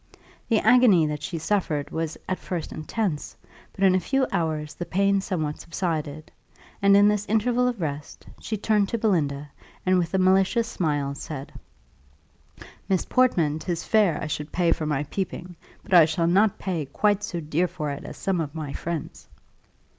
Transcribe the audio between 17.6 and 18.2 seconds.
for it as